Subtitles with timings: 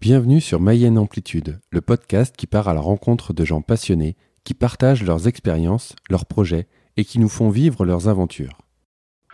[0.00, 4.54] Bienvenue sur Mayenne Amplitude, le podcast qui part à la rencontre de gens passionnés, qui
[4.54, 8.56] partagent leurs expériences, leurs projets et qui nous font vivre leurs aventures.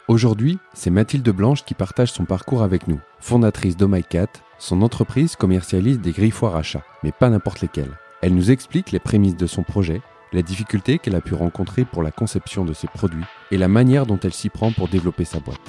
[0.09, 2.99] Aujourd'hui, c'est Mathilde Blanche qui partage son parcours avec nous.
[3.21, 4.27] Fondatrice d'OhMyCat,
[4.59, 7.97] son entreprise commercialise des griffoirs à chat, mais pas n'importe lesquels.
[8.21, 10.01] Elle nous explique les prémices de son projet,
[10.33, 13.23] la difficulté qu'elle a pu rencontrer pour la conception de ses produits
[13.53, 15.61] et la manière dont elle s'y prend pour développer sa boîte.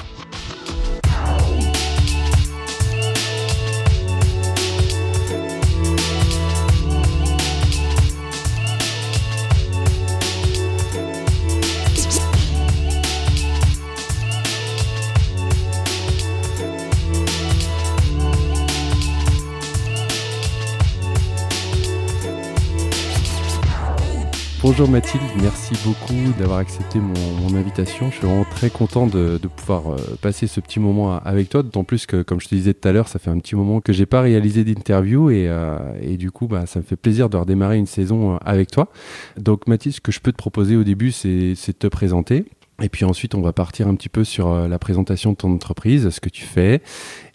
[24.69, 28.11] Bonjour Mathilde, merci beaucoup d'avoir accepté mon, invitation.
[28.11, 31.85] Je suis vraiment très content de, pouvoir euh, passer ce petit moment avec toi, d'autant
[31.85, 33.93] plus que, comme je te disais tout à l'heure, ça fait un petit moment que
[33.93, 37.77] j'ai pas réalisé d'interview et, euh, du coup, bah, ça me fait plaisir de redémarrer
[37.77, 38.89] une saison euh, avec toi.
[39.37, 42.43] Donc Mathilde, ce que je peux te proposer au début, c'est de te présenter.
[42.81, 46.09] Et puis ensuite, on va partir un petit peu sur la présentation de ton entreprise,
[46.09, 46.81] ce que tu fais,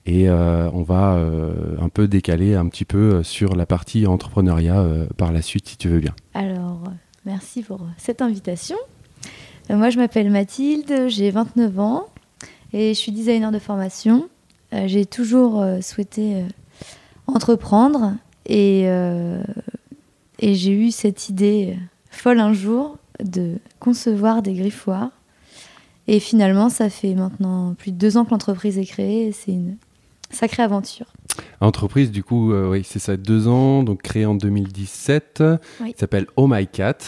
[0.04, 1.18] et on va
[1.80, 5.88] un peu décaler un petit peu sur la partie entrepreneuriat par la suite, si tu
[5.88, 6.14] veux bien.
[6.34, 6.84] Alors,
[7.24, 8.76] Merci pour cette invitation.
[9.70, 12.06] Euh, moi, je m'appelle Mathilde, j'ai 29 ans
[12.72, 14.28] et je suis designer de formation.
[14.72, 16.44] Euh, j'ai toujours euh, souhaité
[17.28, 18.14] entreprendre
[18.46, 18.88] et,
[20.40, 21.78] j'ai eu cette idée
[22.10, 25.10] folle un jour de concevoir des griffoirs.
[26.08, 29.76] Et finalement, ça fait maintenant plus de deux ans que l'entreprise est créée c'est une
[30.32, 31.06] sacrée aventure.
[31.60, 35.42] Entreprise, du coup, oui, c'est ça, deux ans, donc créée en 2017.
[35.86, 36.98] Il s'appelle Oh My Cat.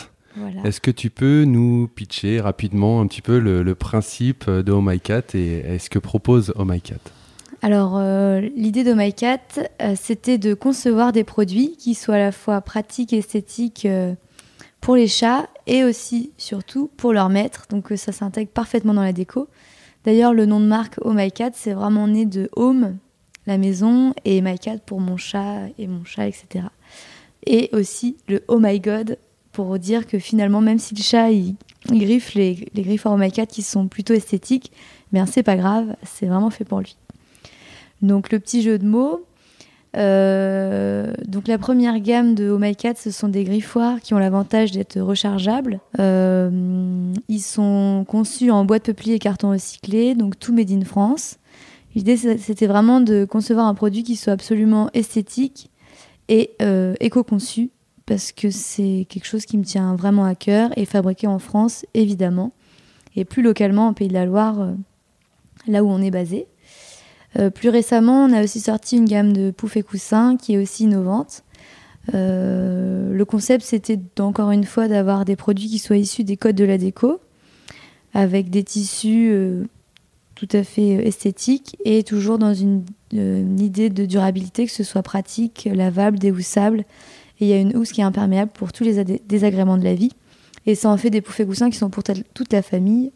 [0.64, 5.00] Est-ce que tu peux nous pitcher rapidement un petit peu le, principe de Oh My
[5.00, 7.00] Cat et ce que propose Oh My Cat?
[7.64, 9.38] Alors, euh, l'idée de My Cat,
[9.80, 14.14] euh, c'était de concevoir des produits qui soient à la fois pratiques et esthétiques euh,
[14.82, 17.64] pour les chats et aussi, surtout, pour leurs maîtres.
[17.70, 19.48] Donc, ça s'intègre parfaitement dans la déco.
[20.04, 22.98] D'ailleurs, le nom de marque Oh My Cat, c'est vraiment né de Home,
[23.46, 26.66] la maison, et My Cat pour mon chat et mon chat, etc.
[27.46, 29.18] Et aussi le Oh My God
[29.52, 31.54] pour dire que finalement, même si le chat il,
[31.88, 34.72] griffe les, les griffes aromacates qui sont plutôt esthétiques,
[35.12, 36.96] ben c'est pas grave, c'est vraiment fait pour lui.
[38.02, 39.24] Donc le petit jeu de mots.
[39.96, 44.18] Euh, donc la première gamme de Oh My Cat, ce sont des griffoirs qui ont
[44.18, 45.78] l'avantage d'être rechargeables.
[46.00, 50.84] Euh, ils sont conçus en bois de peuplier et carton recyclé, donc tout made in
[50.84, 51.38] France.
[51.94, 55.70] L'idée c'était vraiment de concevoir un produit qui soit absolument esthétique
[56.28, 57.70] et euh, éco-conçu
[58.06, 61.86] parce que c'est quelque chose qui me tient vraiment à cœur et fabriqué en France,
[61.94, 62.52] évidemment,
[63.16, 64.72] et plus localement en Pays de la Loire, euh,
[65.66, 66.46] là où on est basé.
[67.38, 70.58] Euh, plus récemment, on a aussi sorti une gamme de poufs et coussins qui est
[70.58, 71.44] aussi innovante.
[72.12, 76.64] Le concept, c'était encore une fois d'avoir des produits qui soient issus des codes de
[76.64, 77.20] la déco,
[78.12, 79.64] avec des tissus
[80.34, 85.02] tout à fait esthétiques et toujours dans une, une, idée de durabilité, que ce soit
[85.02, 86.84] pratique, lavable, déhoussable
[87.40, 89.94] et il y a une housse qui est imperméable pour tous les désagréments de la
[89.94, 90.12] vie.
[90.66, 93.12] Et ça en fait des poufs coussins qui sont pour toute la famille,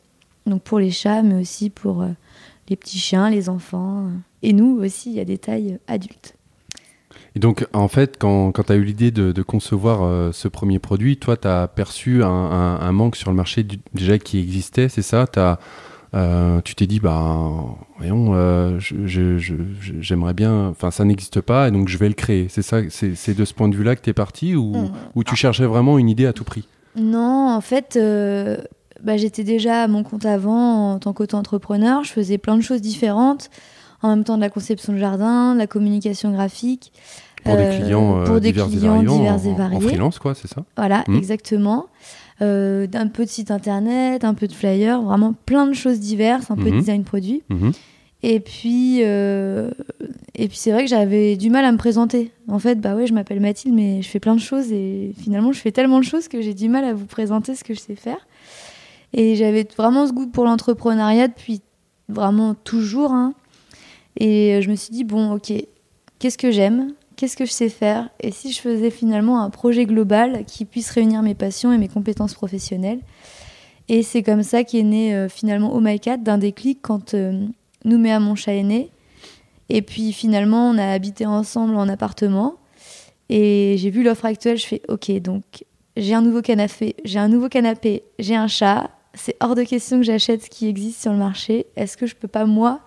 [0.46, 2.08] donc pour les chats, mais aussi pour euh,
[2.68, 4.06] les petits chiens, les enfants.
[4.06, 4.10] Euh.
[4.42, 6.34] Et nous aussi, il y a des tailles adultes.
[7.34, 11.16] Et donc, en fait, quand, tu as eu l'idée de, concevoir euh, ce premier produit,
[11.16, 15.26] toi, tu as perçu un, manque sur le marché déjà qui existait, c'est ça?
[16.14, 17.50] Euh, tu t'es dit, bah,
[17.98, 22.46] voyons, euh, j'aimerais bien, enfin, ça n'existe pas, et donc je vais le créer.
[22.48, 24.92] C'est ça, c'est de ce point de vue-là que tu es parti, ou, mm.
[25.14, 26.66] ou, tu cherchais vraiment une idée à tout prix?
[26.96, 28.56] Non, en fait, euh,
[29.02, 32.04] bah, j'étais déjà à mon compte avant en tant qu'auto-entrepreneur.
[32.04, 33.50] Je faisais plein de choses différentes,
[34.02, 36.92] en même temps de la conception de jardin, de la communication graphique.
[37.44, 39.76] Pour des clients, pour des divers, clients divers et variés.
[39.76, 40.64] En, freelance, quoi, c'est ça?
[40.76, 41.16] Voilà, mm.
[41.16, 41.86] exactement
[42.40, 46.50] euh, d'un peu de site internet, un peu de flyer, vraiment plein de choses diverses,
[46.50, 46.78] un peu de mhm.
[46.78, 47.42] design produit.
[47.48, 47.72] Mhm.
[48.22, 49.70] Et puis, euh,
[50.34, 52.32] et puis c'est vrai que j'avais du mal à me présenter.
[52.48, 55.52] En fait, bah ouais, je m'appelle Mathilde, mais je fais plein de choses et finalement,
[55.52, 57.80] je fais tellement de choses que j'ai du mal à vous présenter ce que je
[57.80, 58.26] sais faire.
[59.12, 61.60] Et j'avais vraiment ce goût pour l'entrepreneuriat depuis
[62.08, 63.12] vraiment toujours.
[63.12, 63.34] Hein.
[64.18, 65.52] Et je me suis dit, bon, ok,
[66.18, 66.92] qu'est-ce que j'aime?
[67.18, 70.88] Qu'est-ce que je sais faire et si je faisais finalement un projet global qui puisse
[70.90, 73.00] réunir mes passions et mes compétences professionnelles.
[73.88, 77.44] Et c'est comme ça qu'est né euh, finalement Oh My Cat d'un déclic quand euh,
[77.84, 78.90] à mon chat aîné.
[79.68, 82.54] Et puis finalement, on a habité ensemble en appartement.
[83.28, 85.42] Et j'ai vu l'offre actuelle, je fais OK, donc
[85.96, 88.90] j'ai un nouveau canapé, j'ai un nouveau canapé, j'ai un chat.
[89.14, 91.66] C'est hors de question que j'achète ce qui existe sur le marché.
[91.74, 92.80] Est-ce que je peux pas moi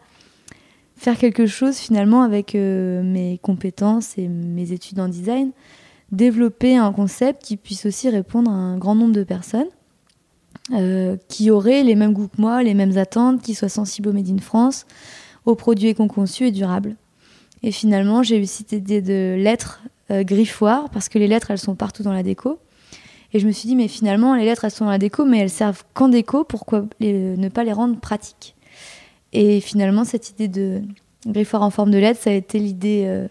[1.02, 5.50] faire quelque chose finalement avec mes compétences et mes études en design,
[6.12, 9.70] développer un concept qui puisse aussi répondre à un grand nombre de personnes.
[11.28, 14.30] qui auraient les mêmes goûts que moi, les mêmes attentes, qui soient sensibles au Made
[14.30, 14.86] in France,
[15.46, 16.96] aux produits éco-conçus et durables.
[17.64, 19.82] Et finalement, j'ai eu cette idée de lettres
[20.12, 22.60] euh, griffoirs, parce que les lettres, elles sont partout dans la déco.
[23.34, 25.40] Et je me suis dit, mais finalement, les lettres, elles sont dans la déco, mais
[25.40, 28.56] elles servent qu'en déco, pourquoi ne pas les rendre pratiques?
[29.34, 30.82] Et finalement, cette idée de
[31.26, 33.28] griffoir en forme de lettre, ça a été l'idée euh,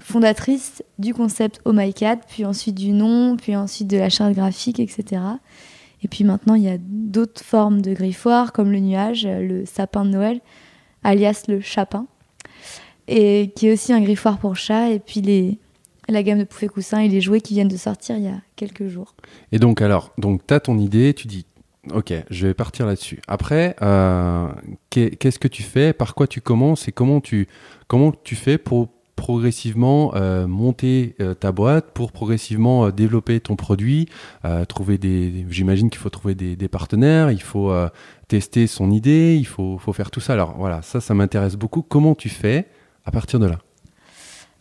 [0.00, 4.34] fondatrice du concept Oh My Cat, puis ensuite du nom, puis ensuite de la charte
[4.34, 5.22] graphique, etc.
[6.02, 10.04] Et puis maintenant, il y a d'autres formes de griffoirs, comme le nuage, le sapin
[10.04, 10.40] de Noël,
[11.02, 12.06] alias le chapin
[13.10, 15.58] et qui est aussi un griffoir pour chat, et puis les,
[16.08, 18.40] la gamme de poufées coussins et les jouets qui viennent de sortir il y a
[18.54, 19.14] quelques jours.
[19.50, 21.44] Et donc, alors, donc, tu as ton idée, tu dis,
[21.92, 23.20] ok, je vais partir là-dessus.
[23.26, 24.48] Après, euh,
[24.90, 25.92] qu'est-ce que tu fais?
[25.92, 26.88] Par quoi tu commences?
[26.88, 27.48] Et comment tu,
[27.88, 34.08] comment tu fais pour progressivement euh, monter euh, ta boîte, pour progressivement développer ton produit,
[34.68, 37.72] trouver des, j'imagine qu'il faut trouver des, partenaires, il faut
[38.28, 40.32] tester son idée, il faut, faut, faire tout ça.
[40.34, 41.82] Alors voilà, ça, ça m'intéresse beaucoup.
[41.82, 42.66] Comment tu fais
[43.04, 43.58] à partir de là?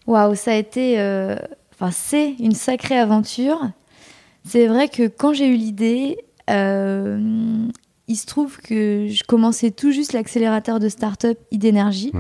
[0.07, 0.98] Waouh, ça a été.
[1.74, 3.69] Enfin, c'est une sacrée aventure.
[4.45, 6.18] C'est vrai que quand j'ai eu l'idée,
[6.49, 7.67] euh,
[8.07, 12.11] il se trouve que je commençais tout juste l'accélérateur de start-up Idénergie.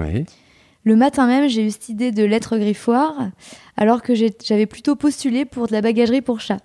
[0.85, 3.29] Le matin même, j'ai eu cette idée de lettre griffoir,
[3.75, 6.59] alors que j'avais plutôt postulé pour de la bagagerie pour chat.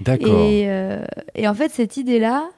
[0.00, 0.28] D'accord.
[0.28, 1.04] Et, euh,
[1.34, 2.48] et, en fait, cette idée-là,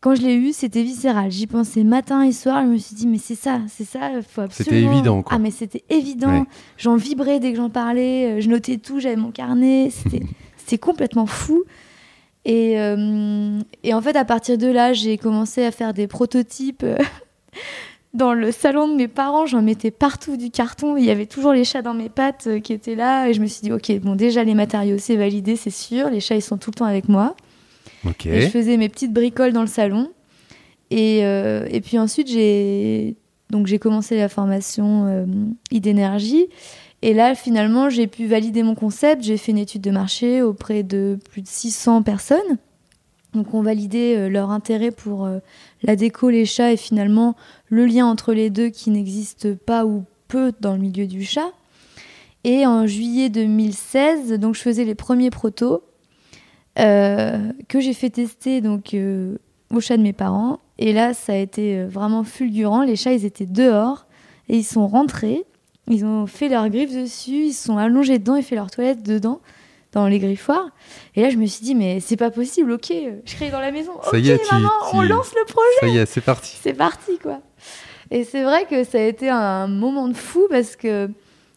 [0.00, 1.30] quand je l'ai eu, c'était viscéral.
[1.30, 2.62] J'y pensais matin et soir.
[2.62, 4.80] Je me suis dit, mais c'est ça, c'est ça, faut absolument.
[4.80, 5.36] C'était évident, quoi.
[5.36, 6.44] Ah, mais c'était évident.
[6.76, 8.32] J'en vibrais dès que j'en parlais.
[8.32, 9.90] Euh, je notais tout, j'avais mon carnet.
[10.56, 11.62] C'était complètement fou.
[12.44, 16.82] Et, euh, et, en fait, à partir de là, j'ai commencé à faire des prototypes.
[16.82, 16.96] Euh,
[18.14, 20.96] dans le salon de mes parents, j'en mettais partout du carton.
[20.96, 23.28] Il y avait toujours les chats dans mes pattes qui étaient là.
[23.28, 26.10] Et je me suis dit, OK, bon, déjà, les matériaux, c'est validé, c'est sûr.
[26.10, 27.34] Les chats, ils sont tout le temps avec moi.
[28.24, 30.10] Et je faisais mes petites bricoles dans le salon.
[30.90, 33.16] Et, euh, et puis ensuite, j'ai
[33.50, 35.26] donc j'ai commencé la formation euh,
[35.70, 36.48] idénergie.
[37.02, 39.22] Et là, finalement, j'ai pu valider mon concept.
[39.22, 42.58] J'ai fait une étude de marché auprès de plus de 600 personnes.
[43.34, 45.38] Donc, on validait euh, leur intérêt pour euh,
[45.82, 47.34] la déco, les chats et finalement
[47.68, 51.52] le lien entre les deux qui n'existe pas ou peu dans le milieu du chat.
[52.44, 55.82] Et en juillet 2016, donc je faisais les premiers protos.
[56.78, 59.36] Euh, que j'ai fait tester donc euh,
[59.70, 60.60] au chat de mes parents.
[60.78, 62.82] Et là, ça a été vraiment fulgurant.
[62.82, 64.06] Les chats, ils étaient dehors
[64.48, 65.44] et ils sont rentrés.
[65.88, 69.40] Ils ont fait leurs griffes dessus, ils sont allongés dedans et fait leur toilette dedans,
[69.92, 70.70] dans les griffoirs.
[71.16, 72.92] Et là, je me suis dit, mais c'est pas possible, ok,
[73.24, 73.92] je crée dans la maison.
[74.02, 75.80] Ça ok, y est, maman, on lance le projet.
[75.80, 76.58] Ça y est, c'est parti.
[76.62, 77.40] C'est parti, quoi.
[78.10, 81.08] Et c'est vrai que ça a été un moment de fou parce que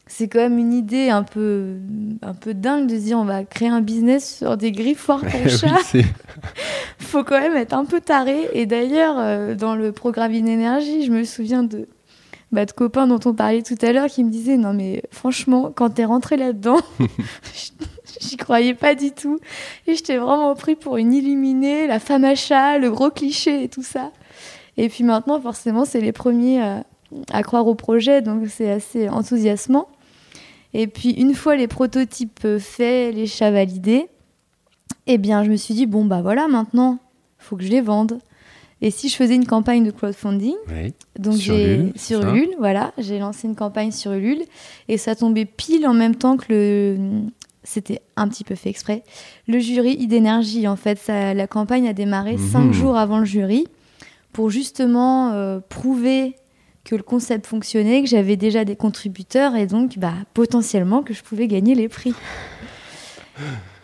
[0.07, 1.77] c'est quand même une idée un peu,
[2.22, 5.50] un peu dingue de se dire on va créer un business sur des griffoirs pour
[5.50, 5.80] chat.
[7.00, 8.50] Faut quand même être un peu taré.
[8.54, 11.88] Et d'ailleurs, euh, dans le programme Inénergie, je me souviens de,
[12.55, 15.71] bah, de copains dont on parlait tout à l'heure qui me disaient non mais franchement,
[15.75, 16.79] quand t'es rentré là-dedans,
[18.21, 19.39] j'y croyais pas du tout.
[19.87, 23.69] Et j'étais vraiment pris pour une illuminée, la femme à chat, le gros cliché et
[23.69, 24.11] tout ça.
[24.77, 26.83] Et puis maintenant, forcément, c'est les premiers à,
[27.31, 29.87] à croire au projet, donc c'est assez enthousiasmant.
[30.73, 34.07] Et puis une fois les prototypes faits, les chats validés,
[35.07, 37.00] eh bien je me suis dit bon bah voilà maintenant,
[37.38, 38.19] faut que je les vende.
[38.82, 40.55] Et si je faisais une campagne de crowdfunding,
[41.17, 41.36] donc
[41.96, 44.44] sur Ulule, voilà, j'ai lancé une campagne sur Ulule
[44.89, 46.98] et ça tombait pile en même temps que le
[47.65, 49.03] c'était un petit peu fait exprès.
[49.48, 52.74] Le jury d'énergie, en fait, ça, la campagne a démarré cinq mhm.
[52.74, 53.65] jours avant le jury
[54.32, 56.36] pour justement euh, prouver
[56.84, 61.24] que le concept fonctionnait, que j'avais déjà des contributeurs et donc bah, potentiellement que je
[61.24, 62.13] pouvais gagner les prix.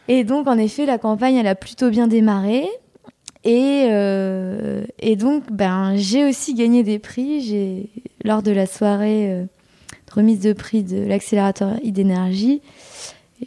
[0.07, 2.67] Et donc en effet, la campagne, elle a plutôt bien démarré.
[3.43, 7.41] Et, euh, et donc ben, j'ai aussi gagné des prix.
[7.41, 7.89] J'ai,
[8.23, 12.61] lors de la soirée euh, de remise de prix de l'accélérateur idénergie,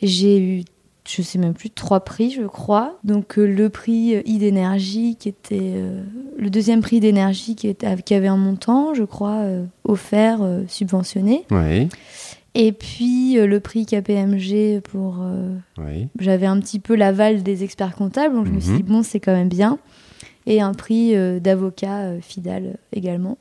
[0.03, 0.65] j'ai eu
[1.07, 2.99] je sais même plus, trois prix, je crois.
[3.05, 5.75] Donc euh, le prix e-d'énergie, qui était
[6.39, 9.43] le deuxième prix d'énergie, qui, qui avait un montant, je crois,
[9.85, 11.45] offert, subventionné.
[11.51, 11.91] Oui.
[12.55, 15.19] Et puis le prix KPMG pour.
[15.79, 16.09] Oui.
[16.21, 18.77] J'avais un petit peu l'aval des experts comptables, donc je me suis Mhm.
[18.77, 19.79] dit, bon, c'est quand même bien.
[20.47, 23.39] Et un prix d'avocat Fidal également.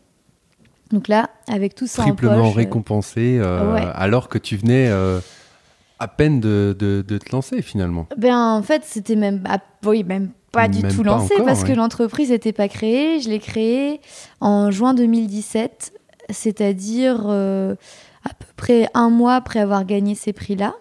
[0.92, 3.82] Donc là, avec tout ça en Triplement poche, euh, récompensé, euh, ouais.
[3.96, 5.20] alors que tu venais euh,
[6.00, 8.08] à peine de, de- de te lancer finalement.
[8.18, 11.46] Ben en fait, c'était même ah, oui, même pas du Même tout pas lancé encore,
[11.48, 11.76] parce que ouais.
[11.76, 13.20] l'entreprise n'était pas créée.
[13.20, 14.02] Je l'ai créée
[14.40, 15.94] en juin 2017.
[16.30, 17.24] c'est-à-dire
[18.24, 20.76] à peu près un mois après avoir gagné ces prix-là.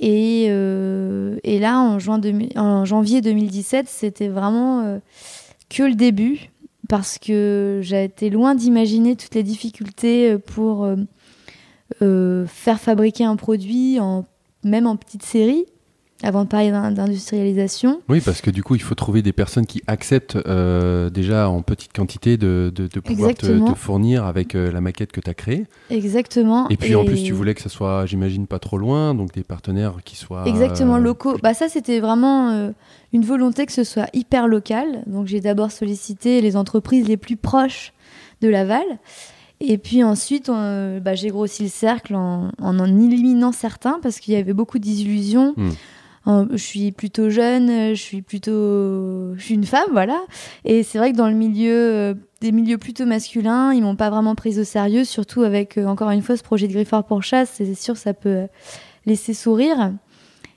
[0.00, 2.20] Et, et, là, en, juin
[2.54, 5.00] en janvier 2017, c'était vraiment
[5.68, 6.50] que le début,
[6.88, 10.88] parce que j'ai été loin d'imaginer toutes les difficultés pour
[12.00, 14.24] faire fabriquer un produit, en,
[14.62, 15.66] même en petite série
[16.22, 18.00] avant de parler d'industrialisation.
[18.08, 21.62] Oui, parce que du coup, il faut trouver des personnes qui acceptent euh, déjà en
[21.62, 23.46] petite quantité de, de, pouvoir te,
[23.76, 25.66] fournir avec euh, la maquette que tu as créée.
[25.90, 26.68] Exactement.
[26.70, 29.44] Et puis en plus, tu voulais que ça soit, j'imagine, pas trop loin, donc des
[29.44, 30.42] partenaires qui soient...
[30.46, 31.38] Exactement, euh, locaux.
[31.40, 32.72] Bah, ça, c'était vraiment
[33.12, 35.04] une volonté que ce soit hyper local.
[35.06, 37.92] Donc j'ai d'abord sollicité les entreprises les plus proches
[38.40, 38.84] de Laval.
[39.60, 44.36] Et puis ensuite, bah, j'ai grossi le cercle en, en, éliminant certains parce qu'il y
[44.36, 45.54] avait beaucoup d'illusions.
[45.56, 45.70] Hmm
[46.26, 50.20] je suis plutôt jeune, je suis plutôt, je suis une femme, voilà.
[50.64, 54.10] Et c'est vrai que dans le milieu, euh, des milieux plutôt masculins, ils m'ont pas
[54.10, 57.22] vraiment prise au sérieux, surtout avec euh, encore une fois ce projet de Griffard pour
[57.22, 57.52] chasse.
[57.54, 58.46] C'est sûr, ça peut euh,
[59.06, 59.94] laisser sourire.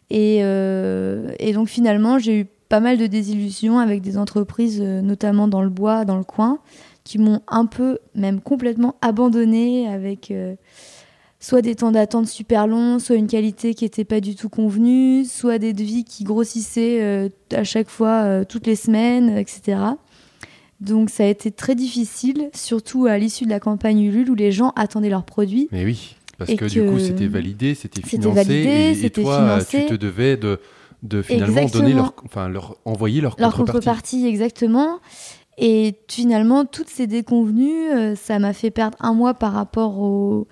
[0.10, 5.62] Et, et donc finalement, j'ai eu pas mal de désillusions avec des entreprises, notamment dans
[5.62, 6.60] le bois, dans le coin,
[7.06, 10.34] qui m'ont un peu, même complètement abandonnée avec
[11.42, 15.26] soit des temps d'attente super longs, soit une qualité qui n'était pas du tout convenue,
[15.26, 19.80] soit des devis qui grossissaient euh, à chaque fois, euh, toutes les semaines, etc.
[20.80, 24.52] Donc ça a été très difficile, surtout à l'issue de la campagne Ulule où les
[24.52, 25.68] gens attendaient leurs produits.
[25.72, 29.94] Mais oui, parce que, du coup c'était validé, c'était financé, validé, et, toi tu te
[29.96, 30.60] devais de,
[31.04, 34.22] de finalement donner leur, enfin leur envoyer leur, leur contrepartie.
[34.22, 34.28] contrepartie.
[34.28, 35.00] Exactement.
[35.64, 40.48] Et finalement, toutes ces déconvenues, euh, ça m'a fait perdre un mois par rapport au,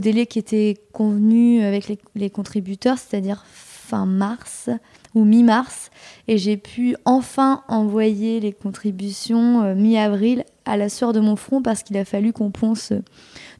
[0.00, 4.70] délai qui était convenu avec les, contributeurs, c'est-à-dire fin mars
[5.14, 5.90] ou mi-mars.
[6.28, 11.60] Et j'ai pu enfin envoyer les contributions euh, mi-avril à la sueur de mon front
[11.60, 12.94] parce qu'il a fallu qu'on ponce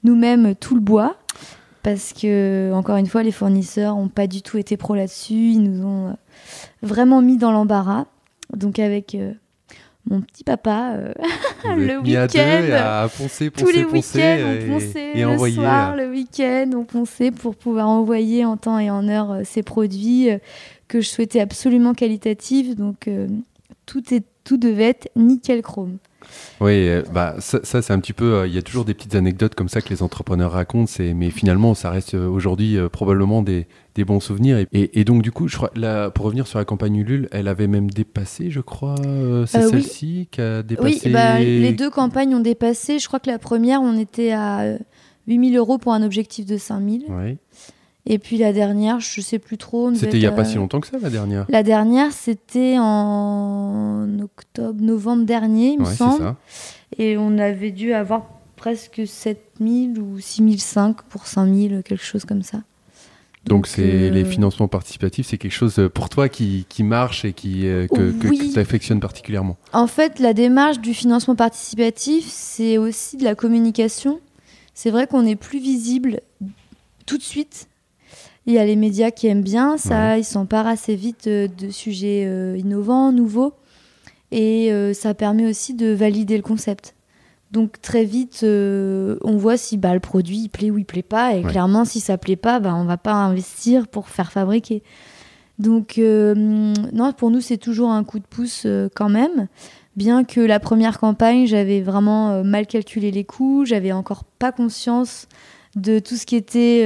[0.05, 1.19] nous-mêmes tout le bois.
[1.83, 5.51] Parce que, encore une fois, les fournisseurs n'ont pas du tout été pro là-dessus.
[5.51, 6.15] Ils nous ont euh,
[6.81, 8.07] vraiment mis dans l'embarras.
[8.57, 9.15] Donc, avec
[10.09, 11.13] mon petit papa euh,
[11.77, 13.09] le week-end.
[13.57, 15.97] tous les week-ends, on ponçait et, le soir, euh.
[15.97, 20.29] le week-end, on ponçait pour pouvoir envoyer en temps et en heure euh, ces produits
[20.89, 22.77] que je souhaitais absolument qualitatifs.
[22.77, 23.09] Donc
[23.87, 25.97] tout, est, tout devait être nickel chrome.
[26.61, 28.47] Oui, bah ça, c'est un petit peu.
[28.47, 30.91] Il y a toujours des petites anecdotes comme ça que les entrepreneurs racontent.
[31.15, 34.67] Mais finalement, ça reste aujourd'hui probablement des, des bons souvenirs.
[34.73, 37.69] Et, donc, du coup, je crois, là, pour revenir sur la campagne Ulule, elle avait
[37.69, 41.01] même dépassé, je crois, euh, c'est euh, celle-ci qui a dépassé.
[41.05, 42.99] Oui, bah, les deux campagnes ont dépassé.
[42.99, 44.77] Je crois que la première, on était à
[45.29, 47.05] 8000 euros pour un objectif de 5000.
[47.09, 47.37] Oui.
[48.07, 49.93] Et puis la dernière, je sais plus trop.
[49.95, 54.07] C'était il n'y a pas si longtemps que ça, la dernière La dernière, c'était en
[54.23, 56.19] octobre, novembre dernier, il me semble.
[56.19, 56.37] Ça.
[56.99, 62.59] Et on avait dû avoir presque 7000 ou 6005 pour 5000, quelque chose comme ça.
[63.47, 67.27] Donc, c'est les euh, financements participatifs, c'est quelque chose euh, pour toi qui, qui marche
[67.27, 72.79] et qui, euh, que, tu affectionnes particulièrement En fait, la démarche du financement participatif, c'est
[72.79, 74.19] aussi de la communication.
[74.73, 76.21] C'est vrai qu'on est plus visible
[77.05, 77.69] tout de suite.
[78.47, 82.23] Il y a les médias qui aiment bien ça, ils s'emparent assez vite de sujets
[82.59, 83.55] innovants, nouveaux.
[84.33, 86.95] Et ça permet aussi de valider le concept.
[87.55, 91.05] Donc très vite, euh, on voit si bah, le produit il plaît ou il plaît
[91.05, 91.37] pas.
[91.37, 94.83] Et clairement, si ça plaît pas, bah, on va pas investir pour faire fabriquer.
[95.61, 99.47] Donc euh, non, pour nous, c'est toujours un coup de pouce euh, quand même.
[99.95, 105.29] Bien que la première campagne, j'avais vraiment mal calculé les coûts, j'avais encore pas conscience
[105.77, 106.83] de tout ce qui était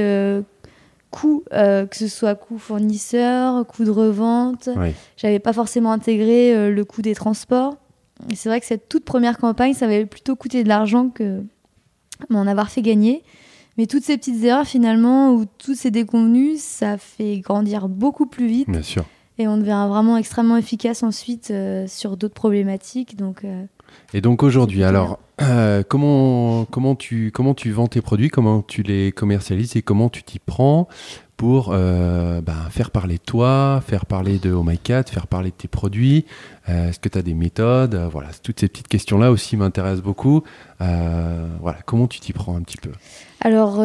[1.11, 4.69] coût, que ce soit coût fournisseur, coût de revente.
[5.17, 7.75] J'avais pas forcément intégré le coût des transports
[8.35, 11.43] c'est vrai que cette toute première campagne, ça m'avait plutôt coûté de l'argent que
[12.29, 13.23] m'en avoir fait gagner.
[13.77, 18.47] Mais toutes ces petites erreurs, finalement, ou tous ces déconvenus, ça fait grandir beaucoup plus
[18.47, 18.69] vite.
[18.69, 19.05] Bien sûr.
[19.37, 23.15] Et on devient vraiment extrêmement efficace ensuite euh, sur d'autres problématiques.
[23.15, 23.63] Donc, euh,
[24.13, 28.83] et donc aujourd'hui, alors, euh, comment, comment, tu, comment tu vends tes produits, comment tu
[28.83, 30.87] les commercialises et comment tu t'y prends
[31.37, 34.65] pour euh, ben, faire parler de toi, faire parler de Oh
[35.07, 36.25] faire parler de tes produits?
[36.67, 37.95] Euh, Est-ce que tu as des méthodes?
[38.11, 40.43] Voilà, toutes ces petites questions-là aussi m'intéressent beaucoup.
[40.79, 42.91] voilà, comment tu t'y prends un petit peu?
[43.41, 43.81] Alors,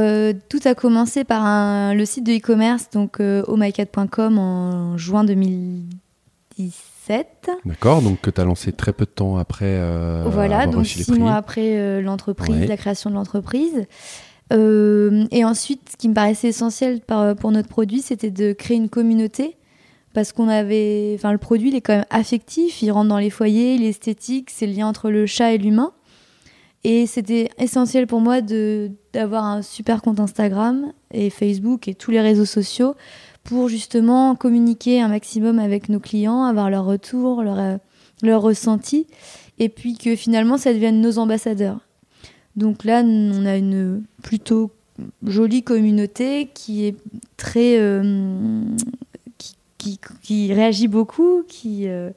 [0.49, 5.25] tout a commencé par le site de e-commerce, donc ohmycat.com en juin
[7.09, 7.51] 2017.
[7.65, 9.81] D'accord, donc que tu as lancé très peu de temps après.
[10.27, 13.87] voilà, donc six mois après l'entreprise, la création de l'entreprise.
[14.53, 18.89] Euh, et ensuite, ce qui me paraissait essentiel pour notre produit, c'était de créer une
[18.89, 19.57] communauté.
[20.13, 21.13] Parce qu'on avait.
[21.17, 24.67] Enfin, le produit, il est quand même affectif, il rentre dans les foyers, l'esthétique, c'est
[24.67, 25.93] le lien entre le chat et l'humain.
[26.85, 32.21] Et c'était essentiel pour moi d'avoir un super compte Instagram et Facebook et tous les
[32.21, 32.95] réseaux sociaux
[33.45, 37.77] pour justement communiquer un maximum avec nos clients, avoir leur retour, leur, euh,
[38.23, 39.07] leur ressenti,
[39.59, 41.81] et puis que finalement ça devienne nos ambassadeurs.
[42.57, 44.71] Donc là, on a une plutôt
[45.27, 46.97] jolie communauté qui est
[47.37, 47.79] très.
[47.79, 48.63] Euh,
[49.79, 51.89] qui, qui, réagit beaucoup, qui.
[51.89, 52.11] Euh,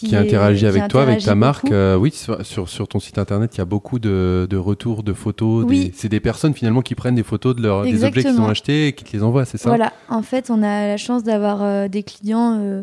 [0.00, 1.70] qui, interagit avec toi, avec ta marque.
[1.70, 5.12] Euh, oui, sur, sur, ton site internet, il y a beaucoup de, de retours, de
[5.12, 5.64] photos.
[5.66, 5.92] Oui.
[5.94, 8.88] C'est des personnes finalement qui prennent des photos de leur, des objets qu'ils ont achetés
[8.88, 9.68] et qui te les envoient, c'est ça?
[9.68, 12.82] Voilà, en fait, on a la chance d'avoir des clients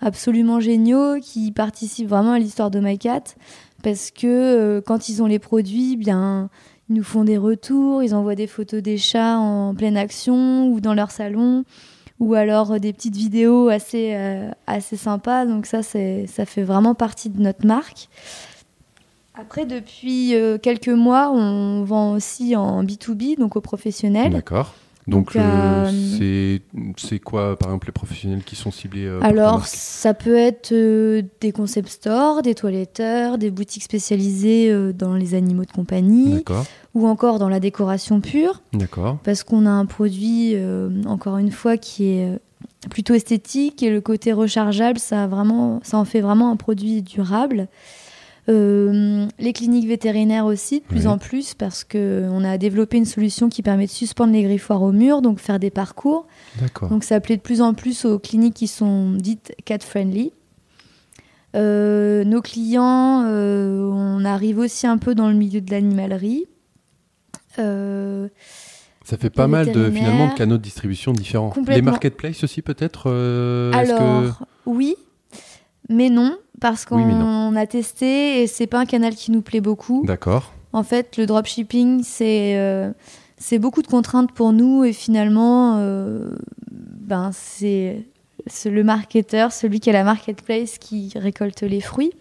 [0.00, 3.24] absolument géniaux qui participent vraiment à l'histoire de MyCat
[3.82, 6.50] parce que quand ils ont les produits, bien
[6.90, 10.80] ils nous font des retours, ils envoient des photos des chats en pleine action ou
[10.80, 11.64] dans leur salon,
[12.20, 15.46] ou alors euh, des petites vidéos assez, euh, assez sympas.
[15.46, 18.08] Donc ça, ça fait vraiment partie de notre marque.
[19.34, 24.32] Après, depuis euh, quelques mois, on vend aussi en B2B, donc aux professionnels.
[24.32, 24.74] D'accord.
[25.06, 25.90] Donc, euh,
[26.96, 31.22] c'est quoi, par exemple, les professionnels qui sont ciblés euh, Alors, ça peut être euh,
[31.40, 36.44] des concept stores, des toiletteurs, des boutiques spécialisées dans les animaux de compagnie,
[36.94, 38.62] ou encore dans la décoration pure.
[38.72, 39.18] D'accord.
[39.24, 40.54] Parce qu'on a un produit,
[41.06, 42.38] encore une fois, qui est
[42.88, 47.68] plutôt esthétique et le côté rechargeable, ça, vraiment, ça en fait vraiment un produit durable.
[48.50, 53.48] Euh, les cliniques vétérinaires aussi, de plus en plus, parce qu'on a développé une solution
[53.48, 56.26] qui permet de suspendre les griffoirs au mur, donc faire des parcours.
[56.88, 60.32] Donc ça plaît de plus en plus aux cliniques qui sont dites cat-friendly.
[61.56, 66.46] Euh, nos clients, euh, on arrive aussi un peu dans le milieu de l'animalerie.
[67.56, 71.52] ça fait pas mal de finalement de canaux de distribution différents.
[71.68, 73.10] Les marketplaces aussi peut-être.
[73.74, 74.96] Alors oui,
[75.88, 80.04] mais non parce qu'on a testé et c'est pas un canal qui nous plaît beaucoup.
[80.06, 80.52] D'accord.
[80.72, 82.92] En fait, le dropshipping, c'est euh,
[83.38, 86.36] c'est beaucoup de contraintes pour nous et finalement, euh,
[86.70, 88.04] ben c'est
[88.64, 92.12] le marketeur, celui qui a la marketplace qui récolte les fruits.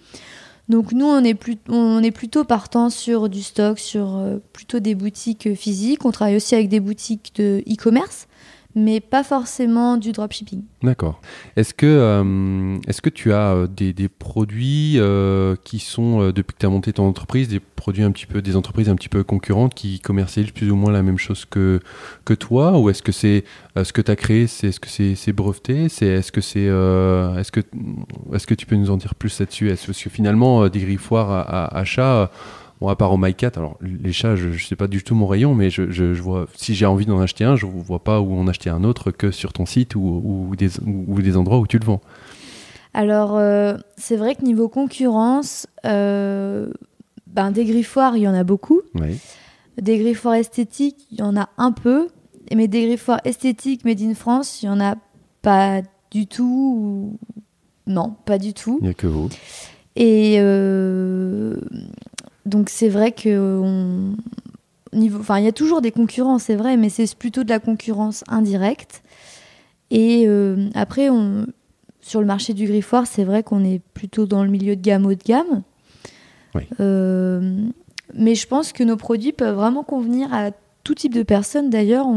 [0.69, 4.79] Donc nous, on est, plus, on est plutôt partant sur du stock, sur euh, plutôt
[4.79, 6.05] des boutiques physiques.
[6.05, 8.27] On travaille aussi avec des boutiques de e-commerce
[8.75, 10.61] mais pas forcément du dropshipping.
[10.83, 11.19] D'accord.
[11.55, 16.53] Est-ce que, euh, est-ce que tu as euh, des, des produits euh, qui sont, depuis
[16.53, 19.09] que tu as monté ton entreprise, des produits un petit peu, des entreprises un petit
[19.09, 21.79] peu concurrentes qui commercialisent plus ou moins la même chose que,
[22.25, 22.77] que toi?
[22.79, 23.43] Ou est-ce que c'est
[23.75, 25.85] ce que tu as créé, c'est, est-ce que c'est, breveté?
[25.85, 27.61] Est-ce que c'est, est-ce, que,
[28.33, 29.69] est-ce que tu peux nous en dire plus là-dessus?
[29.69, 32.31] Est-ce que finalement, des griffoirs à, à, à chat
[32.81, 35.27] Bon, à part au MyCat, alors les chats, je, ne sais pas du tout mon
[35.27, 38.37] rayon, mais je, je, vois, si j'ai envie d'en acheter un, je vois pas où
[38.37, 41.67] en acheter un autre que sur ton site ou, ou, des, ou des, endroits où
[41.67, 41.99] tu le vends.
[42.93, 46.71] Alors, euh, c'est vrai que niveau concurrence, euh,
[47.27, 48.81] ben, des griffoirs, il y en a beaucoup.
[49.79, 52.07] Des griffoirs esthétiques, il y en a un peu.
[52.55, 54.95] Mais des griffoirs esthétiques made in France, il y en a
[55.41, 57.17] pas du tout.
[57.85, 58.79] Non, pas du tout.
[58.81, 59.29] Il n'y a que vous.
[59.95, 61.55] Et euh,
[62.45, 64.11] donc c'est vrai que
[64.93, 67.59] niveau, enfin il y a toujours des concurrents, c'est vrai, mais c'est plutôt de la
[67.59, 69.03] concurrence indirecte.
[69.91, 71.47] Et euh, après, on,
[72.01, 75.05] sur le marché du griffoir, c'est vrai qu'on est plutôt dans le milieu de gamme
[75.05, 75.63] haut de gamme.
[76.79, 77.67] Euh,
[78.13, 80.51] mais je pense que nos produits peuvent vraiment convenir à
[80.83, 81.69] tout type de personnes.
[81.69, 82.07] D'ailleurs,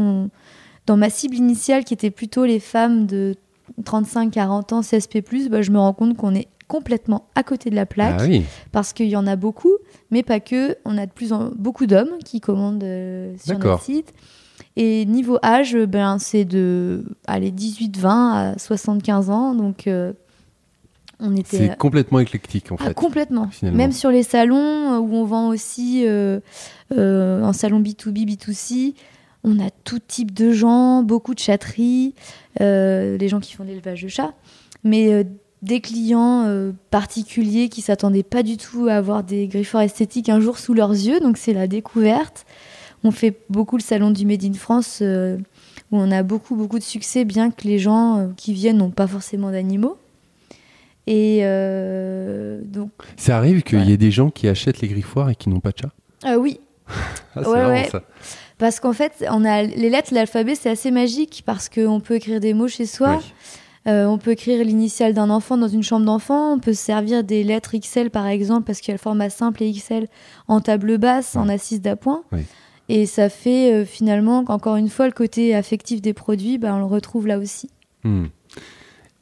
[0.85, 3.35] dans ma cible initiale, qui était plutôt les femmes de
[3.83, 7.85] 35-40 ans, CSP+, bah, je me rends compte qu'on est complètement à côté de la
[7.85, 9.73] plaque ah parce qu'il y en a beaucoup,
[10.13, 10.77] mais pas que.
[10.85, 14.13] On a de plus en beaucoup d'hommes qui commandent euh, sur notre site.
[14.75, 19.55] Et niveau âge, ben, c'est de 18-20 à 75 ans.
[19.55, 20.13] Donc, euh,
[21.19, 21.57] on était.
[21.57, 22.93] C'est complètement éclectique en ah, fait.
[22.93, 23.49] complètement.
[23.63, 26.05] Même sur les salons euh, où on vend aussi
[26.91, 28.93] en salon B2B, B2C,
[29.43, 32.13] on a tout type de gens, beaucoup de chatteries,
[32.59, 34.33] les gens qui font l'élevage de chats.
[34.83, 35.25] Mais
[35.63, 40.41] des clients euh, particuliers qui s'attendaient pas du tout à avoir des griffoirs esthétiques un
[40.41, 42.45] jour sous leurs yeux, donc c'est la découverte.
[43.05, 45.37] On fait beaucoup le salon du Made in France euh,
[45.91, 48.91] où on a beaucoup beaucoup de succès, bien que les gens euh, qui viennent n'ont
[48.91, 49.97] pas forcément d'animaux.
[51.07, 51.41] Et
[52.65, 52.91] donc.
[53.17, 55.71] Ça arrive qu'il y ait des gens qui achètent les griffoirs et qui n'ont pas
[55.71, 56.37] de chat.
[56.37, 56.61] oui.
[57.35, 58.03] ah, c'est ça.
[58.57, 62.39] Parce qu'en fait, on a les lettres, l'alphabet, c'est assez magique parce qu'on peut écrire
[62.39, 63.21] des mots chez soi.
[63.87, 66.53] Euh, on peut écrire l'initiale d'un enfant dans une chambre d'enfant.
[66.53, 69.29] On peut se servir des lettres XL, par exemple, parce qu'il y a le format
[69.29, 70.07] simple et XL
[70.47, 72.23] en table basse, en assise d'appoint.
[72.89, 76.79] Et ça fait euh, finalement qu'encore une fois, le côté affectif des produits, bah, on
[76.79, 77.69] le retrouve là aussi.
[78.03, 78.25] Hmm.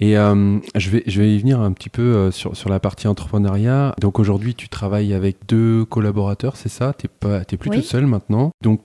[0.01, 2.79] Et euh, je, vais, je vais y venir un petit peu euh, sur, sur la
[2.79, 3.93] partie entrepreneuriat.
[4.01, 6.95] Donc aujourd'hui, tu travailles avec deux collaborateurs, c'est ça?
[6.97, 8.49] Tu n'es plus toute seule maintenant.
[8.63, 8.81] Donc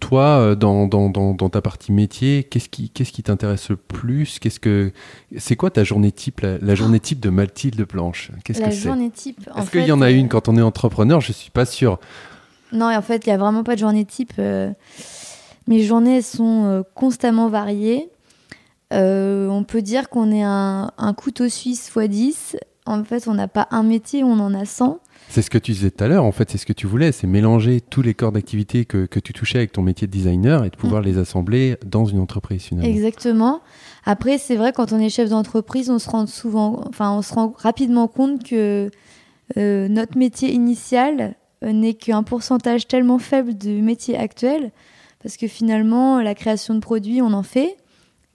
[0.00, 3.76] toi, euh, dans, dans, dans, dans, ta partie métier, qu'est-ce qui qu'est-ce qui t'intéresse le
[3.76, 4.38] plus?
[4.38, 4.92] Qu'est-ce que
[5.38, 8.30] c'est quoi ta journée type, la, journée type de Mathilde Planche?
[8.44, 8.80] Qu'est-ce que c'est?
[8.88, 9.48] journée type.
[9.56, 11.22] Est-ce qu'il y en a une quand on est entrepreneur?
[11.22, 11.98] Je suis pas sûr.
[12.70, 14.34] Non, en fait, il y a vraiment pas de journée type.
[15.68, 18.10] Mes journées sont constamment variées.
[18.94, 22.56] Euh, on peut dire qu'on est un, couteau suisse x 10.
[22.86, 25.00] En fait, on n'a pas un métier, on en a 100.
[25.28, 27.10] C'est ce que tu disais tout à l'heure, en fait, c'est ce que tu voulais,
[27.10, 30.70] c'est mélanger tous les corps d'activité que, tu touchais avec ton métier de designer et
[30.70, 31.06] de pouvoir mm.
[31.06, 32.88] les assembler dans une entreprise finalement.
[32.88, 33.60] Exactement.
[34.04, 37.32] Après, c'est vrai, quand on est chef d'entreprise, on se rend souvent, enfin, on se
[37.32, 38.90] rend rapidement compte que
[39.56, 44.72] euh, notre métier initial euh, n'est qu'un pourcentage tellement faible du métier actuel,
[45.22, 47.76] parce que finalement, la création de produits, on en fait,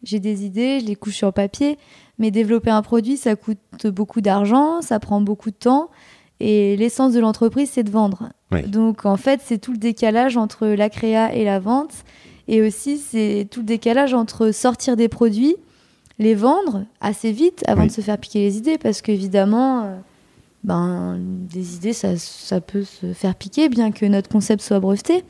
[0.03, 1.77] j'ai des idées, je les couche sur papier,
[2.17, 5.89] mais développer un produit, ça coûte beaucoup d'argent, ça prend beaucoup de temps,
[6.39, 8.29] et l'essence de l'entreprise, c'est de vendre.
[8.67, 11.93] Donc en fait, c'est tout le décalage entre la créa et la vente,
[12.47, 15.55] et aussi c'est tout le décalage entre sortir des produits,
[16.17, 19.97] les vendre assez vite avant de se faire piquer les idées, parce qu'évidemment, euh,
[20.63, 25.23] ben, des idées, ça, ça peut se faire piquer, bien que notre concept soit breveté.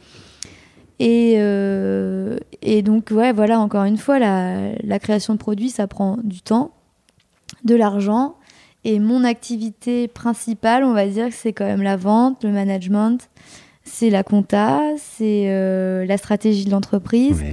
[1.00, 5.88] Et, euh, et donc, ouais, voilà, encore une fois, la, la, création de produits, ça
[5.88, 6.72] prend du temps,
[7.64, 8.36] de l'argent.
[8.84, 13.30] Et mon activité principale, on va dire que c'est quand même la vente, le management,
[13.84, 17.44] c'est la compta, c'est euh, la stratégie de l'entreprise,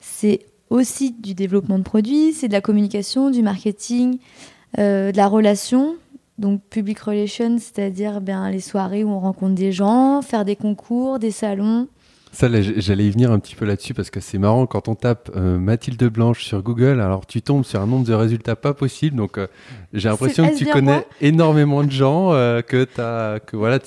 [0.00, 4.18] c'est aussi du développement de produits, c'est de la communication, du marketing,
[4.78, 5.96] euh, de la relation,
[6.38, 11.18] donc public relations, c'est-à-dire bien les soirées où on rencontre des gens, faire des concours,
[11.18, 11.88] des salons,
[12.34, 15.30] ça, j'allais y venir un petit peu là-dessus parce que c'est marrant quand on tape
[15.36, 19.16] euh, Mathilde Blanche sur Google, alors tu tombes sur un nombre de résultats pas possible.
[19.16, 19.46] Donc euh,
[19.92, 23.78] j'ai l'impression que tu connais énormément de gens, euh, que as, que voilà,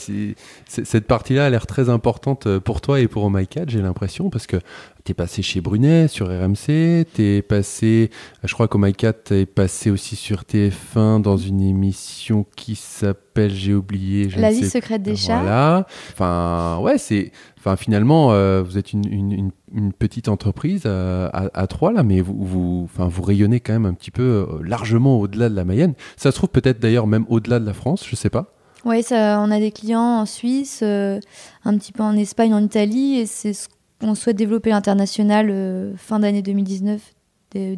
[0.67, 4.47] cette partie-là a l'air très importante pour toi et pour Oh My J'ai l'impression parce
[4.47, 4.57] que
[5.03, 8.11] t'es passé chez Brunet sur RMC, t'es passé,
[8.43, 13.73] je crois qu'au My t'es passé aussi sur TF1 dans une émission qui s'appelle, j'ai
[13.73, 14.29] oublié.
[14.35, 15.41] La vie secrète des chats.
[15.41, 15.87] Voilà.
[16.11, 17.31] Enfin, ouais, c'est
[17.75, 19.51] finalement, euh, vous êtes une,
[19.99, 23.93] petite entreprise euh, à, trois là, mais vous, vous, enfin, vous rayonnez quand même un
[23.93, 25.93] petit peu euh, largement au-delà de la Mayenne.
[26.15, 28.53] Ça se trouve peut-être d'ailleurs même au-delà de la France, je sais pas.
[28.85, 33.25] Oui, on a des clients en Suisse, un petit peu en Espagne, en Italie, et
[33.25, 33.67] c'est ce
[33.99, 37.01] qu'on souhaite développer l'international fin d'année 2019.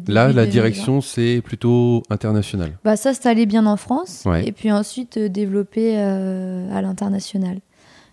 [0.06, 2.78] Là, la direction, c'est plutôt international.
[2.84, 7.58] Bah, ça, c'est bien en France, et puis ensuite développer à l'international.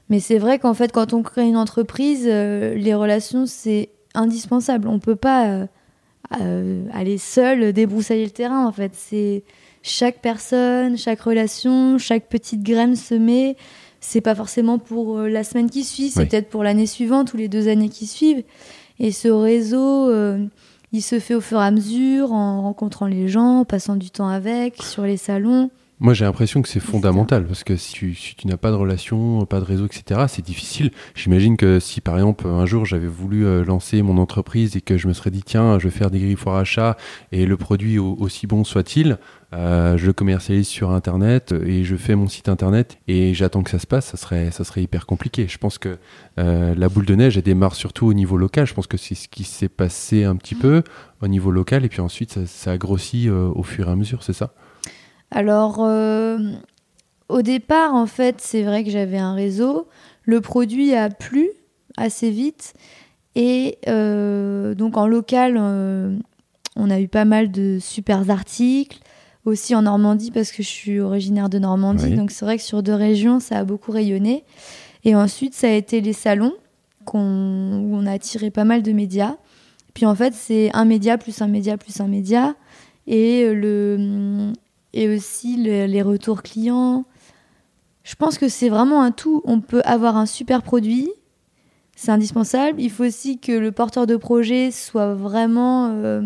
[0.09, 4.87] Mais c'est vrai qu'en fait, quand on crée une entreprise, euh, les relations, c'est indispensable.
[4.87, 5.65] On ne peut pas euh,
[6.39, 8.91] euh, aller seul débroussailler le terrain, en fait.
[8.93, 9.43] C'est
[9.83, 13.57] chaque personne, chaque relation, chaque petite graine semée.
[13.99, 17.49] C'est pas forcément pour la semaine qui suit, c'est peut-être pour l'année suivante ou les
[17.49, 18.43] deux années qui suivent.
[18.99, 20.11] Et ce réseau,
[20.93, 24.11] il se fait au fur et à mesure, en rencontrant les gens, en passant du
[24.11, 25.71] temps avec, sur les salons.
[25.99, 27.91] Moi, j'ai l'impression que c'est fondamental parce que si
[28.37, 30.91] tu, n'as pas de relation, pas de réseau, etc., c'est difficile.
[31.15, 34.95] J'imagine que si, par exemple, un jour j'avais voulu euh, lancer mon entreprise et que
[34.95, 36.97] je me serais dit, tiens, je vais faire des griffoirs achats
[37.31, 39.17] et le produit aussi bon soit-il,
[39.53, 43.71] euh, je le commercialise sur Internet et je fais mon site Internet et j'attends que
[43.71, 45.47] ça se passe, ça serait, ça serait hyper compliqué.
[45.47, 45.97] Je pense que
[46.37, 48.67] euh, la boule de neige, elle démarre surtout au niveau local.
[48.67, 50.83] Je pense que c'est ce qui s'est passé un petit peu
[51.23, 54.21] au niveau local et puis ensuite, ça, ça a grossi au fur et à mesure,
[54.21, 54.53] c'est ça?
[55.31, 56.39] Alors, euh,
[57.29, 59.87] au départ, en fait, c'est vrai que j'avais un réseau.
[60.23, 61.49] Le produit a plu
[61.97, 62.73] assez vite.
[63.35, 66.15] Et euh, donc, en local, euh,
[66.75, 68.99] on a eu pas mal de super articles.
[69.45, 72.13] Aussi en Normandie, parce que je suis originaire de Normandie.
[72.15, 74.43] Donc, c'est vrai que sur deux régions, ça a beaucoup rayonné.
[75.05, 76.53] Et ensuite, ça a été les salons
[77.13, 79.37] où on a attiré pas mal de médias.
[79.93, 82.55] Puis en fait, c'est un média plus un média plus un média.
[83.07, 84.51] Et le,
[84.93, 87.05] et aussi les retours clients.
[88.07, 89.41] Je pense que c'est vraiment un tout.
[89.43, 91.09] On peut avoir un super produit,
[91.97, 92.79] c'est indispensable.
[92.79, 96.21] Il faut aussi que le porteur de projet soit vraiment euh,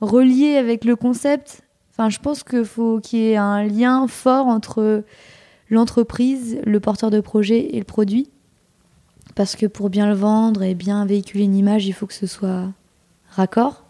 [0.00, 1.62] relié avec le concept.
[1.90, 5.04] Enfin, je pense qu'il faut qu'il y ait un lien fort entre
[5.68, 8.30] l'entreprise, le porteur de projet et le produit.
[9.34, 12.26] Parce que pour bien le vendre et bien véhiculer une image, il faut que ce
[12.26, 12.72] soit
[13.28, 13.84] raccord.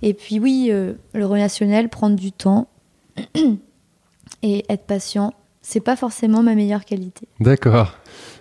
[0.00, 2.68] Et puis oui, euh, le relationnel, prendre du temps,
[4.42, 7.28] et être patient, c'est pas forcément ma meilleure qualité.
[7.40, 7.96] D'accord.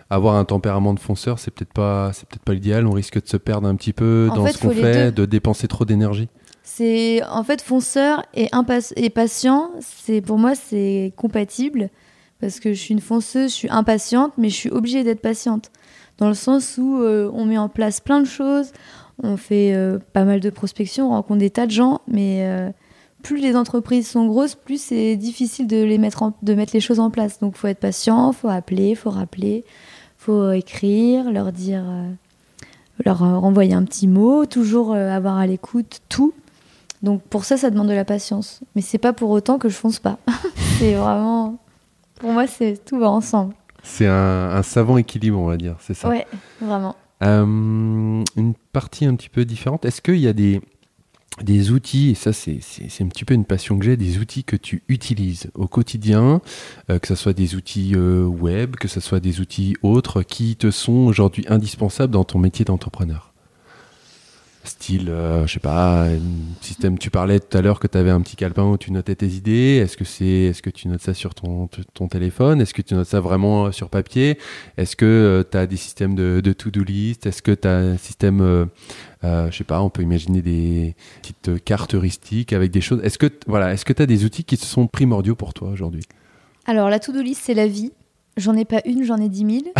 [0.10, 2.88] Avoir un tempérament de fonceur, c'est peut-être pas, c'est peut-être pas l'idéal.
[2.88, 5.86] On risque de se perdre un petit peu dans ce qu'on fait, de dépenser trop
[5.86, 6.30] d'énergie.
[6.63, 8.50] C'est en fait fonceur et,
[8.96, 9.72] et patient.
[9.82, 11.89] C'est pour moi c'est compatible
[12.39, 15.72] parce que je suis une fonceuse, je suis impatiente, mais je suis obligée d'être patiente
[16.20, 18.72] dans le sens où euh, on met en place plein de choses,
[19.24, 22.70] on fait euh, pas mal de prospection, on rencontre des tas de gens, mais euh,
[23.23, 26.99] plus les entreprises sont grosses, plus c'est difficile de, les mettre de mettre les choses
[26.99, 27.39] en place.
[27.39, 29.65] Donc il faut être patient, faut appeler, faut rappeler,
[30.17, 31.84] faut écrire, leur dire,
[33.05, 36.34] leur renvoyer un petit mot, toujours avoir à l'écoute tout.
[37.01, 38.62] Donc pour ça, ça demande de la patience.
[38.75, 40.17] Mais c'est pas pour autant que je fonce pas.
[40.79, 41.58] c'est vraiment,
[42.19, 43.53] pour moi, c'est tout va ensemble.
[43.84, 46.10] C'est un, savant équilibre, on va dire, c'est ça.
[46.10, 46.27] Ouais,
[46.62, 46.95] vraiment.
[47.23, 47.43] Euh,
[48.36, 49.86] une partie un petit peu différente.
[49.86, 50.62] Est-ce qu'il y a des,
[51.43, 52.60] des outils, et ça c'est
[53.02, 56.41] un petit peu une passion que j'ai, des outils que tu utilises au quotidien,
[56.89, 60.56] euh, que ce soit des outils euh, web, que ce soit des outils autres, qui
[60.56, 63.29] te sont aujourd'hui indispensables dans ton métier d'entrepreneur
[64.69, 66.08] Style, euh, je sais pas,
[66.62, 66.97] système.
[66.97, 69.27] Tu parlais tout à l'heure que tu avais un petit calepin où tu notais tes
[69.27, 69.82] idées.
[69.84, 71.67] Est-ce que c'est, est-ce que tu notes ça sur ton,
[72.10, 72.62] téléphone?
[72.62, 74.38] Est-ce que tu notes ça vraiment euh, sur papier?
[74.77, 77.25] Est-ce que euh, tu as des systèmes de, to-do list?
[77.25, 78.65] Est-ce que tu as un système, euh,
[79.23, 83.01] je sais pas, on peut imaginer des petites cartes heuristiques avec des choses.
[83.03, 86.03] Est-ce que, voilà, est-ce que tu as des outils qui sont primordiaux pour toi aujourd'hui?
[86.65, 87.91] Alors la to-do list, c'est la vie.
[88.39, 89.71] J'en ai pas une, j'en ai dix mille.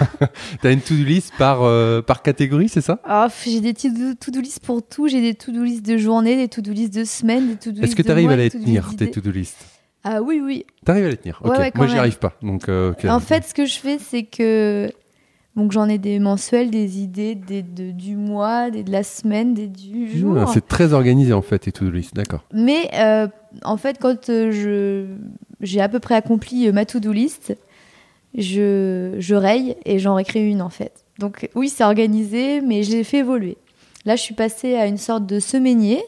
[0.62, 3.00] T'as une to-do list par, euh, par catégorie, c'est ça?
[3.08, 5.08] Oh, J'ai des to-do list pour tout.
[5.08, 7.96] J'ai des to-do list de journée, des to-do list de semaine, des to-do list Est-ce
[7.96, 9.56] que tu arrives à les tenir, tes to-do list?
[10.04, 10.64] Ah oui, oui.
[10.84, 12.34] T'arrives à les tenir Ok, moi j'y arrive pas.
[12.42, 14.90] Donc, euh, En fait, ce que je fais, c'est que
[15.56, 19.68] donc j'en ai des mensuels, des idées des, du mois, des de la semaine, des
[19.68, 20.48] du ah, jour.
[20.52, 22.44] c'est très organisé en fait, tes to-do list, d'accord.
[22.52, 23.28] Mais euh,
[23.62, 25.06] en fait, quand je
[25.60, 27.56] j'ai à peu près accompli ma to-do list,
[28.36, 31.04] je, je raye et j'en récrée une en fait.
[31.18, 33.56] Donc oui, c'est organisé, mais je l'ai fait évoluer.
[34.04, 36.02] Là, je suis passée à une sorte de semainier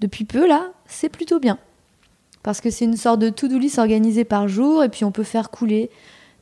[0.00, 1.58] depuis peu, là, c'est plutôt bien.
[2.42, 5.22] Parce que c'est une sorte de to-do list organisée par jour et puis on peut
[5.22, 5.90] faire couler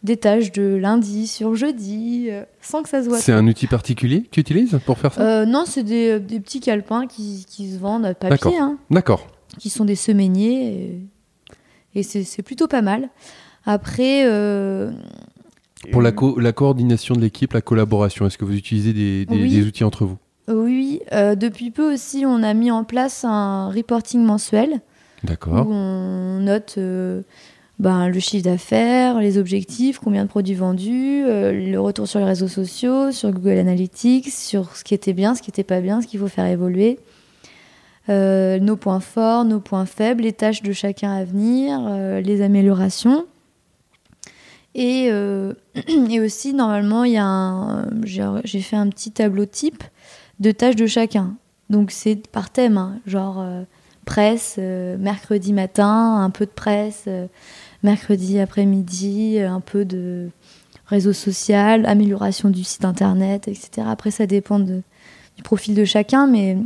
[0.02, 3.18] des tâches de lundi sur jeudi euh, sans que ça se voit.
[3.18, 5.20] C'est un outil particulier que tu utilises pour faire ça?
[5.20, 8.58] Euh, Non, c'est des, des, petits calepins qui, qui se vendent à papier.
[8.90, 9.26] D'accord.
[9.28, 11.00] Hein, qui sont des semainiers
[11.94, 13.10] et, et c'est plutôt pas mal.
[13.64, 14.24] Après.
[14.26, 14.90] Euh,
[15.92, 19.84] Pour la, la, coordination de l'équipe, la collaboration, est-ce que vous utilisez des, des, outils
[19.84, 20.18] entre vous?
[20.48, 24.80] Oui, euh, depuis peu aussi, on a mis en place un reporting mensuel.
[25.22, 25.66] D'accord.
[25.66, 27.22] Où on note euh,
[27.78, 32.48] ben, le chiffre d'affaires, les objectifs, combien de produits vendus, le retour sur les réseaux
[32.48, 36.06] sociaux, sur Google Analytics, sur ce qui était bien, ce qui n'était pas bien, ce
[36.06, 36.98] qu'il faut faire évoluer.
[38.08, 41.80] nos points forts, nos points faibles, les tâches de chacun à venir,
[42.22, 43.26] les améliorations.
[44.74, 45.54] Et, euh,
[46.10, 49.82] et aussi, normalement, il y a j'ai fait un petit tableau type
[50.38, 51.34] de tâches de chacun.
[51.68, 52.98] Donc c'est par thème, hein.
[53.06, 53.62] genre euh,
[54.04, 57.08] presse, euh, mercredi matin, un peu de presse,
[57.82, 60.30] mercredi après-midi, un peu de
[60.86, 63.86] réseau social, amélioration du site internet, etc.
[63.86, 64.82] Après, ça dépend de,
[65.36, 66.56] du profil de chacun, mais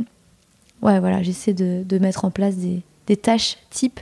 [0.81, 3.99] ouais, voilà, j'essaie de, de, mettre en place des, des tâches type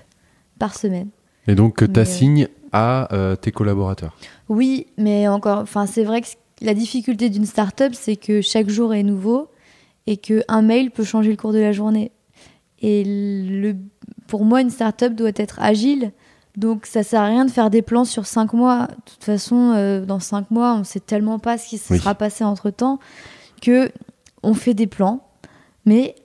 [0.60, 1.10] par semaine.
[1.48, 4.18] Et donc que tu assignes à euh, tes collaborateurs.
[4.50, 6.28] Oui, mais encore, enfin, c'est vrai que
[6.62, 9.50] la difficulté d'une startup, c'est que chaque jour est nouveau
[10.08, 12.12] et qu'un mail peut changer le cours de la journée.
[12.82, 13.76] Et le,
[14.28, 16.12] pour moi, une startup doit être agile.
[16.58, 18.88] Donc ça sert à rien de faire des plans sur cinq mois.
[18.88, 21.96] De toute façon, euh, dans cinq mois, on ne sait tellement pas ce qui se
[21.98, 23.00] sera passé entre temps
[23.62, 23.92] que
[24.44, 25.26] on fait des plans.
[25.86, 26.16] Mais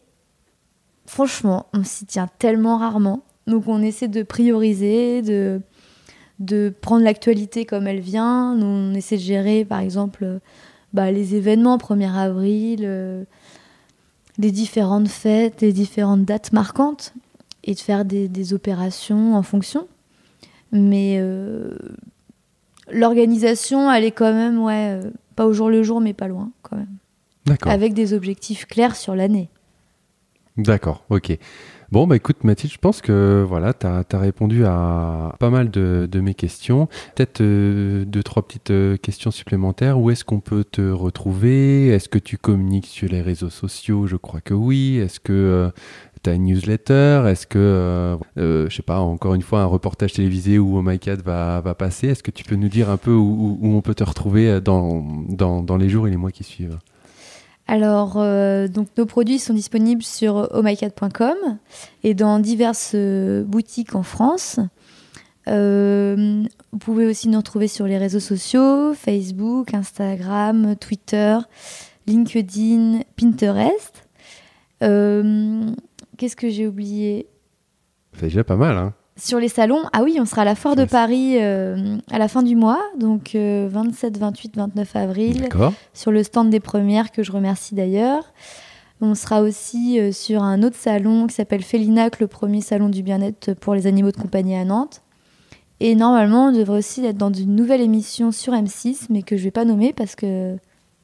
[1.07, 3.23] franchement, on s'y tient tellement rarement.
[3.47, 5.63] Donc on essaie de prioriser, de
[6.39, 8.55] de prendre l'actualité comme elle vient.
[8.55, 10.41] Nous, on essaie de gérer, par exemple,
[10.93, 13.25] bah, les événements, 1er avril, euh,
[14.39, 17.13] les différentes fêtes, les différentes dates marquantes,
[17.65, 19.89] et de faire des, opérations en fonction.
[20.73, 21.77] Mais euh,
[22.91, 26.51] l'organisation, elle est quand même, ouais, euh, pas au jour le jour, mais pas loin,
[26.63, 26.97] quand même.
[27.47, 27.73] D'accord.
[27.73, 29.49] Avec des objectifs clairs sur l'année.
[30.57, 31.39] D'accord, ok.
[31.91, 36.21] Bon, bah écoute Mathilde, je pense que voilà, tu as, répondu à pas mal de,
[36.21, 36.87] mes questions.
[37.17, 39.99] Peut-être euh, deux, trois petites euh, questions supplémentaires.
[39.99, 41.89] Où est-ce qu'on peut te retrouver?
[41.89, 44.07] Est-ce que tu communiques sur les réseaux sociaux?
[44.07, 44.99] Je crois que oui.
[44.99, 45.71] Est-ce que euh,
[46.23, 47.23] tu as une newsletter?
[47.27, 50.83] Est-ce que, je sais pas, encore une fois, un reportage télévisé où Oh
[51.25, 52.09] va, va passer?
[52.09, 55.63] Est-ce que tu peux nous dire un peu où, on peut te retrouver dans, dans,
[55.63, 56.79] dans les jours et les mois qui suivent?
[57.71, 61.59] Alors, euh, donc nos produits sont disponibles sur ohmycat.com
[62.03, 64.59] et dans diverses euh, boutiques en France.
[65.49, 71.37] Euh, vous pouvez aussi nous retrouver sur les réseaux sociaux, Facebook, Instagram, Twitter,
[72.07, 74.09] LinkedIn, Pinterest.
[74.81, 77.29] Qu'est-ce que j'ai oublié?
[78.15, 80.77] C'est déjà pas mal, hein Sur les salons, ah oui, on sera à la Foire
[80.77, 80.85] de.
[80.85, 85.49] Paris euh, à la fin du mois, donc euh, 27, 28, 29 avril,
[85.93, 88.33] sur le stand des premières, que je remercie d'ailleurs.
[89.01, 93.03] On sera aussi euh, sur un autre salon qui s'appelle Félinac, le premier salon du
[93.03, 95.03] bien-être pour les animaux de compagnie à Nantes.
[95.81, 99.45] Et normalement, on devrait aussi être dans une nouvelle émission sur M6, mais que je
[99.45, 100.57] vais pas nommer parce que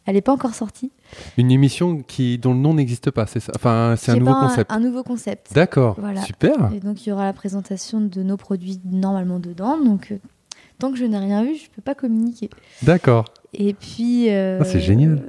[0.07, 0.91] elle n'est pas encore sortie.
[1.39, 3.53] Une émission qui, dont le nom n'existe pas, c'est ça?
[3.57, 4.71] Enfin, c'est un nouveau concept.
[4.73, 5.53] Un, nouveau concept.
[5.55, 6.21] D'accord, Voilà.
[6.23, 6.71] super.
[6.75, 9.79] Et donc, il y aura la présentation de nos produits normalement dedans.
[9.83, 10.17] Donc, euh,
[10.79, 12.51] tant que je n'ai rien vu, je peux pas communiquer.
[12.83, 13.25] D'accord.
[13.55, 14.31] Et puis.
[14.31, 15.23] euh, Ah, c'est génial.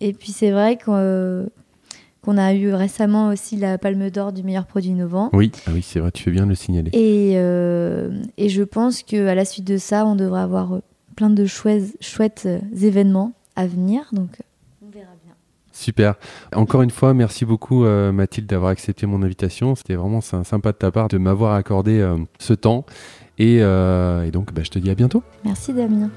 [0.00, 1.46] Et puis, c'est vrai qu'on euh,
[2.22, 5.30] qu'on a eu récemment aussi la Palme d'Or du meilleur produit innovant.
[5.32, 6.90] Oui, ah oui, c'est vrai, tu fais bien de le signaler.
[6.92, 10.80] Et, et je pense qu'à la suite de ça, on devrait avoir
[11.16, 12.46] plein de chouettes, chouettes
[12.78, 14.02] événements à venir.
[14.12, 14.44] Donc, euh,
[14.86, 15.34] on verra bien.
[15.72, 16.14] Super.
[16.54, 19.74] Encore une fois, merci beaucoup euh, Mathilde d'avoir accepté mon invitation.
[19.74, 22.84] C'était vraiment sy- sympa de ta part de m'avoir accordé euh, ce temps.
[23.38, 25.22] Et, euh, et donc, bah, je te dis à bientôt.
[25.44, 26.10] Merci, Damien.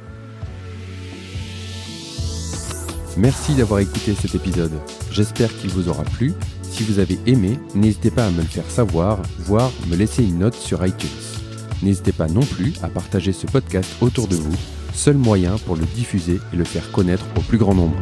[3.15, 4.71] Merci d'avoir écouté cet épisode.
[5.11, 6.33] J'espère qu'il vous aura plu.
[6.63, 10.39] Si vous avez aimé, n'hésitez pas à me le faire savoir, voire me laisser une
[10.39, 11.09] note sur iTunes.
[11.83, 14.55] N'hésitez pas non plus à partager ce podcast autour de vous,
[14.93, 17.95] seul moyen pour le diffuser et le faire connaître au plus grand nombre.